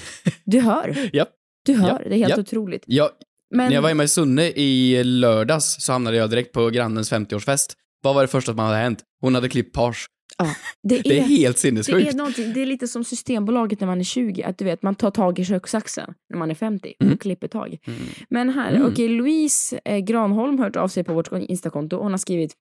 [0.45, 1.11] Du hör.
[1.17, 1.29] Japp.
[1.65, 1.89] Du hör.
[1.89, 2.03] Japp.
[2.05, 2.39] Det är helt Japp.
[2.39, 2.83] otroligt.
[2.87, 3.11] Jag,
[3.55, 7.13] Men När jag var hemma i Sunne i lördags så hamnade jag direkt på grannens
[7.13, 7.77] 50-årsfest.
[8.03, 9.03] Vad var det första som hade hänt?
[9.21, 10.07] Hon hade klippt page.
[10.39, 10.47] ja,
[10.83, 12.13] det, är, Det är helt det, sinnessjukt.
[12.13, 14.43] är någonting, det är lite som Systembolaget när man är 20.
[14.43, 17.19] Att du vet, man tar tag i köksaxen när man är 50 och Mm.
[17.19, 17.79] klipper tag.
[17.87, 18.01] Mm.
[18.31, 18.87] Men här, Mm.
[18.93, 21.97] okej, Louise eh, Granholm har hört av sig på vårt Instakonto.
[21.97, 22.55] Hon har skrivit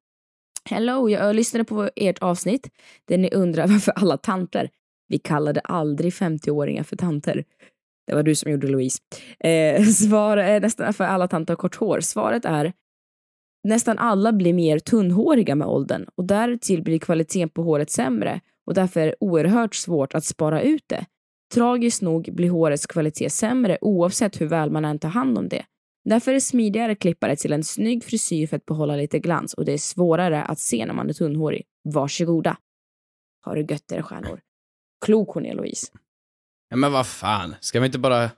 [0.69, 2.69] Hello, jag lyssnade på ert avsnitt
[3.07, 4.69] där ni undrar varför alla tanter,
[5.07, 7.43] vi kallade aldrig 50-åringar för tanter.
[8.07, 8.99] Det var du som gjorde Louise.
[9.39, 11.99] Eh, svar är nästan för alla tanter har kort hår.
[11.99, 12.73] Svaret är
[13.63, 18.73] nästan alla blir mer tunnhåriga med åldern och därtill blir kvaliteten på håret sämre och
[18.73, 21.05] därför är det oerhört svårt att spara ut det.
[21.53, 25.65] Tragiskt nog blir hårets kvalitet sämre oavsett hur väl man än tar hand om det.
[26.09, 29.19] Därför är det smidigare att klippa det till en snygg frisyr för att behålla lite
[29.19, 31.63] glans och det är svårare att se när man är tunnhårig.
[31.83, 32.57] Varsågoda.
[33.41, 34.39] Har du gött era stjärnor.
[35.05, 35.87] Klok hon är Louise.
[36.69, 38.29] Ja, men vad fan, ska man inte bara...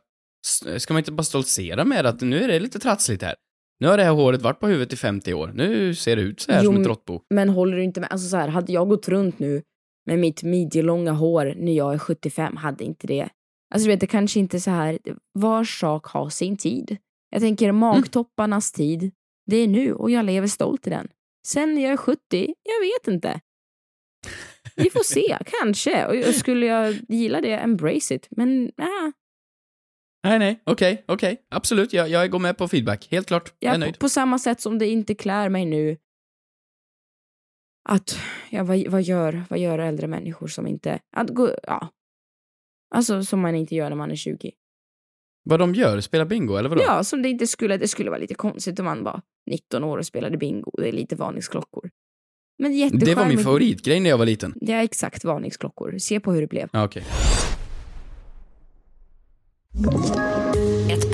[0.77, 3.35] Ska man inte bara stoltsera med att nu är det lite trassligt här?
[3.79, 5.51] Nu har det här håret varit på huvudet i 50 år.
[5.55, 7.21] Nu ser det ut så här Jo, som ett råttbo.
[7.29, 8.11] Men håller du inte med?
[8.11, 9.61] Alltså så här, hade jag gått runt nu
[10.05, 13.29] med mitt midjelånga hår när jag är 75, hade inte det.
[13.73, 14.99] Alltså du vet, det kanske inte så här,
[15.33, 16.97] var sak har sin tid.
[17.29, 19.11] Jag tänker magtopparnas tid,
[19.45, 21.07] det är nu och jag lever stolt i den.
[21.47, 22.19] Sen när jag är 70,
[22.63, 23.39] jag vet inte.
[24.83, 26.05] Vi får se, kanske.
[26.05, 28.27] Och skulle jag gilla det, embrace it.
[28.29, 29.11] Men äh,
[30.23, 31.41] Nej, nej, okej, okej.
[31.49, 33.07] Absolut, jag, jag går med på feedback.
[33.11, 33.53] Helt klart.
[33.59, 33.99] Jag är ja, på, nöjd.
[33.99, 35.97] på samma sätt som det inte klär mig nu
[37.89, 41.89] att, ja, vad, vad, gör, vad gör äldre människor som inte, att gå, ja.
[42.95, 44.51] Alltså som man inte gör när man är 20.
[45.43, 45.99] Vad de gör?
[45.99, 46.81] Spela bingo, eller vadå?
[46.85, 49.97] Ja, som det inte skulle, det skulle vara lite konstigt om man var 19 år
[49.97, 50.71] och spelade bingo.
[50.77, 51.89] Det är lite varningsklockor.
[52.61, 53.05] Men jättecharmigt.
[53.05, 54.53] det var min favoritgrej när jag var liten.
[54.61, 55.97] Det är exakt varningsklockor.
[55.97, 56.69] Se på hur det blev.
[56.71, 57.03] Ja, okej.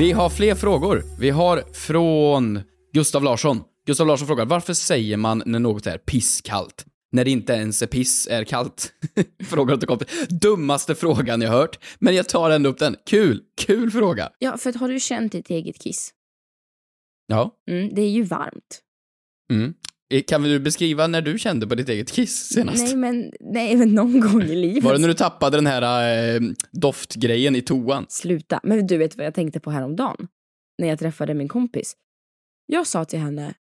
[0.00, 1.04] Vi har fler frågor.
[1.18, 2.60] Vi har från
[2.92, 3.62] Gustav Larsson.
[3.86, 6.84] Gustav Larsson frågar, varför säger man när något är pisskallt?
[7.12, 8.92] När det inte ens är piss är kallt?
[9.44, 10.28] Frågar åt kompis.
[10.28, 12.96] Dummaste frågan jag hört, men jag tar ändå upp den.
[13.06, 14.30] Kul, kul fråga.
[14.38, 16.10] Ja, för har du känt ditt eget kiss?
[17.26, 17.56] Ja.
[17.70, 18.80] Mm, det är ju varmt.
[19.52, 19.74] Mm.
[20.10, 22.84] Eh, Kan du beskriva när du kände på ditt eget kiss senast?
[22.84, 24.84] Nej men, nej men någon gång i livet.
[24.84, 26.40] Var det när du tappade den här eh,
[26.72, 28.06] doftgrejen i toan?
[28.08, 28.60] Sluta.
[28.62, 30.28] Men du vet vad jag tänkte på häromdagen?
[30.78, 31.96] När jag träffade min kompis.
[32.66, 33.54] Jag sa till henne,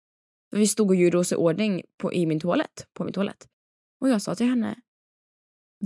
[0.51, 3.47] vi stod och gjorde oss i ordning på, i min toalett, på min toalett.
[4.01, 4.77] Och jag sa till henne,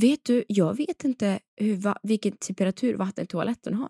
[0.01, 3.89] vet du, jag vet inte hur, va, vilken temperatur vattnet i toaletten har.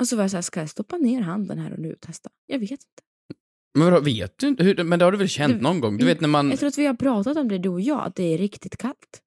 [0.00, 2.00] Och så var jag så här, ska jag stoppa ner handen här och nu och
[2.00, 2.30] testa?
[2.46, 3.02] Jag vet inte.
[3.78, 4.64] Men vadå, vet du inte?
[4.64, 5.96] Hur, men det har du väl känt Du- någon gång?
[5.98, 8.00] Du vet när man, Jag tror att vi har pratat om det du och jag,
[8.06, 9.20] att det är riktigt kallt.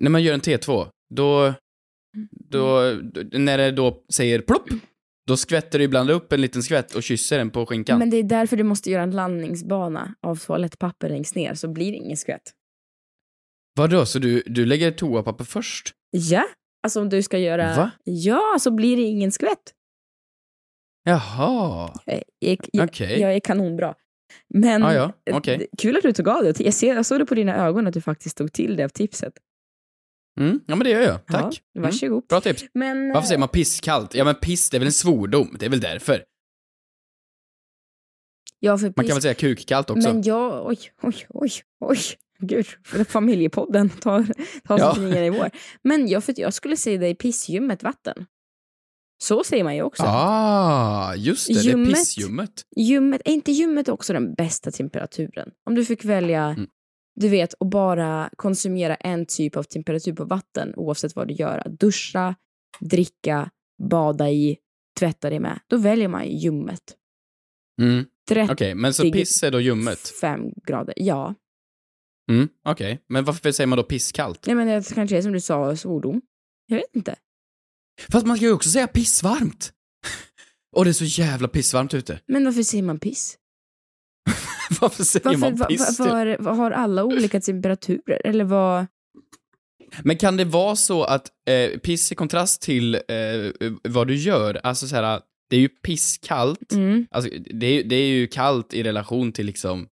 [0.00, 1.54] när man gör en T2, då,
[2.50, 4.68] då, då, när det då säger plopp,
[5.26, 7.98] då skvätter du ibland upp en liten skvätt och kysser den på skinkan.
[7.98, 11.90] Men det är därför du måste göra en landningsbana av toalettpapper längst ner, så blir
[11.92, 12.52] det ingen skvätt.
[13.76, 15.92] Vadå, så du, du lägger toapapper först?
[16.10, 16.44] Ja,
[16.82, 17.76] alltså om du ska göra...
[17.76, 17.90] Va?
[18.04, 19.72] Ja, så blir det ingen skvätt.
[21.04, 21.92] Jaha.
[22.04, 23.20] Jag är, jag, Okej.
[23.20, 23.94] jag är kanonbra.
[24.48, 25.58] Men Ah, ja, eh, okej.
[25.58, 26.60] d- kul att du tog av det.
[26.60, 28.88] Jag, ser, jag såg det på dina ögon att du faktiskt tog till det av
[28.88, 29.32] tipset.
[30.40, 31.42] Mm, ja men det gör jag, tack.
[31.72, 32.26] Ja, Mm, varsågod.
[32.28, 32.64] bra tips.
[32.74, 34.14] Men, Varför säger man pisskallt?
[34.14, 35.56] Ja men piss, det är väl en svordom?
[35.58, 36.24] Det är väl därför.
[38.60, 40.08] Ja, för Man kan piss- väl säga kukkallt också?
[40.12, 40.66] Men jag...
[40.66, 41.98] Oj, oj, oj, oj.
[42.38, 44.22] Gud, för familjepodden tar,
[44.68, 44.94] tar Ja.
[44.94, 45.50] sig till nya nivåer.
[45.82, 48.26] Men jag, för jag skulle säga det i pissljummet vatten.
[49.24, 50.02] Så säger man ju också.
[50.06, 51.88] Ah, just det, det är Ljummet.
[51.94, 52.50] pissljummet.
[52.76, 55.50] Ljummet, är inte ljummet också den bästa temperaturen?
[55.66, 56.66] Om du fick välja, Mm.
[57.20, 61.62] du vet, att bara konsumera en typ av temperatur på vatten oavsett vad du gör.
[61.80, 62.34] Duscha,
[62.80, 63.50] dricka,
[63.90, 64.56] bada i,
[64.98, 65.60] tvätta dig med.
[65.66, 66.82] Då väljer man ju ljummet.
[67.82, 68.04] Mm.
[68.28, 70.12] 35 Okej, men så piss är då ljummet?
[70.66, 70.94] grader.
[70.96, 71.34] Ja.
[72.30, 73.00] Mm, okej.
[73.08, 74.46] Men varför säger man då pisskallt?
[74.46, 76.20] Nej, men det kanske är som du sa, svordom.
[76.66, 77.14] Jag vet inte.
[78.12, 79.72] Fast man ska ju också säga pissvarmt.
[80.76, 82.20] Och det är så jävla pissvarmt ute.
[82.26, 83.38] Men varför säger man piss?
[84.80, 88.20] Varför säger Varför, man piss va, var, vad har alla olika temperaturer?
[88.24, 88.86] Eller vad?
[90.02, 93.00] Men kan det vara så att eh, piss i kontrast till eh,
[93.82, 97.96] vad du gör, alltså så här, det är ju pisskallt, Mm, alltså det är, det
[97.96, 99.88] är ju kallt i relation till liksom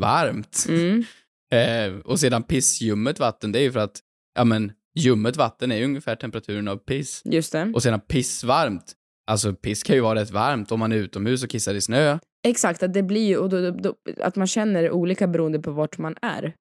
[0.00, 0.66] varmt.
[0.68, 1.04] mm.
[1.54, 4.00] Eh, och sedan pissljummet vatten, det är ju för att,
[4.34, 7.22] ja men, ljummet vatten är ju ungefär temperaturen av piss.
[7.24, 7.72] Just det.
[7.74, 8.92] Och sedan pissvarmt,
[9.26, 12.18] alltså piss kan ju vara rätt varmt om man är utomhus och kissar i snö.
[12.46, 15.70] Exakt, att det blir ju, och då, då, då, att man känner olika beroende på
[15.70, 16.54] vart man är.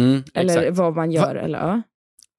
[0.00, 0.76] Mm, Eller exakt.
[0.78, 1.34] vad man gör.
[1.34, 1.82] Eller, ja.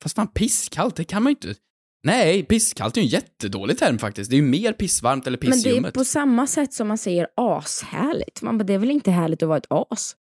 [0.04, 1.60] Fast fan, pisskallt, det kan man ju inte...
[2.04, 4.30] Nej, pisskallt är ju en jättedålig term faktiskt.
[4.30, 5.94] Det är ju mer pissvarmt eller Men det är pissljummet.
[5.94, 8.42] på samma sätt som man säger ashärligt.
[8.42, 10.16] Man bara, det är väl inte härligt att vara ett as?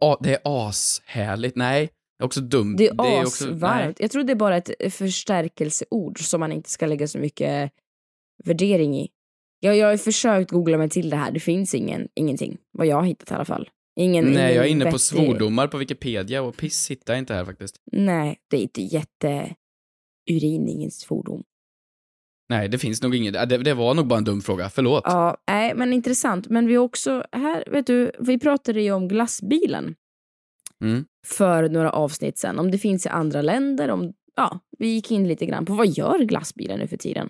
[0.00, 1.56] Ja, det är ashärligt.
[1.56, 1.90] Nej,
[2.24, 2.76] också dumt.
[2.76, 4.00] Det är asvarmt.
[4.00, 7.72] Jag tror det är bara ett förstärkelseord som man inte ska lägga så mycket
[8.44, 9.08] värdering i.
[9.60, 11.30] Jag, jag har försökt googla mig till det här.
[11.30, 12.58] Det finns ingen, ingenting.
[12.72, 13.68] Vad jag har hittat i alla fall.
[13.96, 17.34] Ingen, Nej, ingen jag är inne på svordomar på Wikipedia och piss hittar jag inte
[17.34, 17.76] här faktiskt.
[17.92, 19.54] Nej, det är inte jätte...
[20.30, 21.42] Urin ingen svordom.
[22.48, 23.48] Nej, det finns nog inget.
[23.48, 24.70] Det, det var nog bara en dum fråga.
[24.70, 25.02] Förlåt.
[25.06, 26.48] Ja, nej, men intressant.
[26.48, 29.94] Men vi också, här, vet du, vi pratade ju om glassbilen
[30.84, 32.58] Mm för några avsnitt sen.
[32.58, 35.86] Om det finns i andra länder, om, ja, vi gick in lite grann på vad
[35.86, 37.28] gör glassbilen nu för tiden?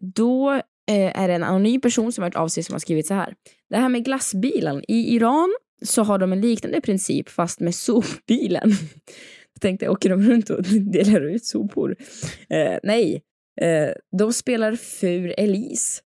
[0.00, 0.52] Då
[0.90, 3.14] eh, är det en anonym person som har hört av sig som har skrivit så
[3.14, 3.34] här.
[3.70, 4.82] Det här med glassbilen.
[4.88, 8.70] I Iran så har de en liknande princip fast med sopbilen.
[9.54, 11.96] Jag tänkte, åker de runt och delar ut sopor?
[12.48, 13.22] Eh, nej,
[13.60, 16.02] eh, de spelar Fur Elise.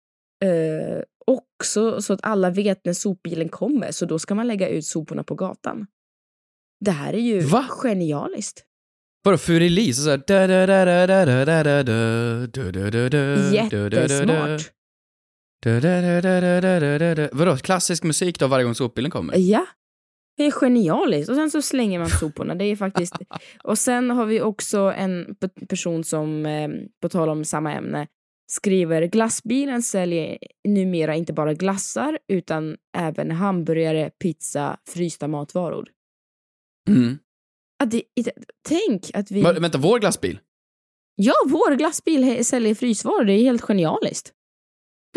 [0.44, 4.84] Eh, också så att alla vet när sopbilen kommer, så då ska man lägga ut
[4.84, 5.86] soporna på gatan.
[6.84, 7.66] Det här är ju Va?
[7.70, 8.64] genialiskt.
[9.24, 10.04] Vadå, Furilis?
[10.04, 10.10] Så.
[13.54, 14.70] Jättesmart.
[17.32, 19.34] Vadå, klassisk musik då varje gång sopbilen kommer?
[19.38, 19.66] Ja.
[20.36, 21.30] Det är genialiskt.
[21.30, 22.54] Och sen så slänger man soporna.
[22.54, 23.16] Det är faktiskt...
[23.64, 25.36] Och sen har vi också en
[25.68, 26.46] person som,
[27.02, 28.06] på tal om samma ämne,
[28.46, 35.88] skriver glassbilen säljer numera inte bara glassar utan även hamburgare, pizza, frysta matvaror.
[36.88, 37.18] Mm.
[37.82, 38.02] Att det,
[38.68, 39.42] tänk att vi...
[39.42, 40.38] Men, vänta, vår glassbil?
[41.14, 43.24] Ja, vår glassbil säljer frysvaror.
[43.24, 44.32] Det är helt genialiskt.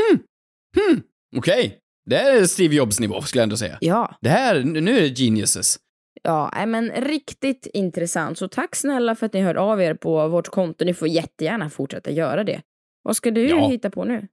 [0.09, 1.01] Hmm.
[1.37, 1.79] Okej.
[2.05, 3.77] Det är Steve Jobs-nivå, skulle jag ändå säga.
[3.81, 4.17] Ja.
[4.21, 5.79] Det här, nu är det geniuses.
[6.23, 8.37] Ja, men riktigt intressant.
[8.37, 10.85] Så tack snälla för att ni hör av er på vårt konto.
[10.85, 12.61] Ni får jättegärna fortsätta göra det.
[13.03, 13.67] Vad ska du Ja.
[13.67, 14.27] hitta på nu?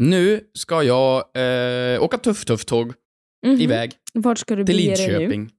[0.00, 2.92] Nu ska jag eh, åka tuff-tuff-tåg
[3.46, 3.60] Mhm.
[3.60, 5.12] iväg Vart ska du till bege dig nu?
[5.18, 5.50] Lidköping.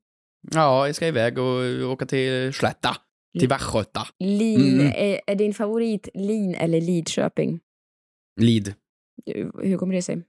[0.51, 2.97] Ja, jag ska iväg och åka till Slätta.
[3.39, 4.01] Till Västgöta.
[4.19, 4.91] Lin, Mm.
[4.95, 7.60] är, är din favorit Lin eller Lidköping?
[8.41, 8.73] Lid.
[9.63, 10.23] Hur kommer det sig?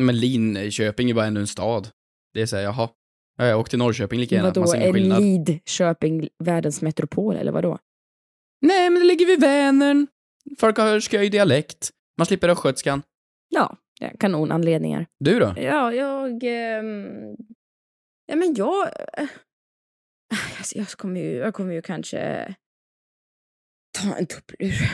[0.00, 1.88] Men Linköping är bara ännu en stad.
[2.34, 2.88] Det är såhär, jaha.
[3.38, 4.48] Ja, jag åkte till Norrköping lika gärna.
[4.48, 5.22] Vadå, är skillnad.
[5.22, 7.78] Lidköping världens metropol eller vadå?
[8.60, 10.06] Nej, men det ligger vid Vänern.
[10.60, 11.90] Folk har sköj dialekt.
[12.18, 13.02] Man slipper östgötskan.
[13.48, 13.76] Ja,
[14.18, 15.06] kanonanledningar.
[15.20, 15.54] Du då?
[15.56, 16.42] Ja, jag...
[16.44, 17.06] ehm,
[18.26, 18.86] ja, men jag...
[19.18, 19.28] eh,
[20.58, 22.54] alltså, jag, kommer ju, jag kommer ju kanske
[23.98, 24.90] ta en tupplur.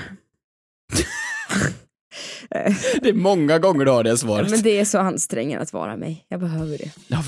[3.00, 4.50] Det är många gånger du har det ja, svaret.
[4.50, 6.26] men det är så ansträngande att vara mig.
[6.28, 6.90] Jag behöver det.
[7.08, 7.24] Ja,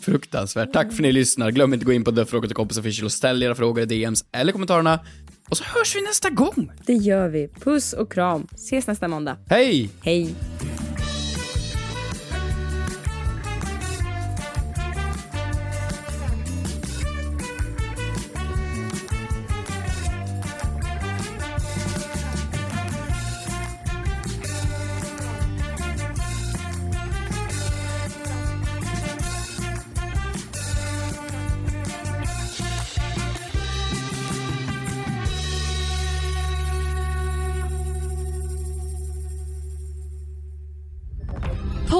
[0.00, 0.72] fruktansvärt.
[0.72, 1.50] Tack för att ni lyssnar.
[1.50, 3.82] Glöm inte att gå in på The Fråga till Kompis Official och ställ era frågor
[3.82, 5.00] i DMs eller kommentarerna.
[5.48, 6.72] Och så hörs vi nästa gång.
[6.86, 7.48] Det gör vi.
[7.48, 8.46] Puss och kram.
[8.54, 9.36] Ses nästa måndag.
[9.48, 9.90] Hej!
[10.02, 10.34] Hej.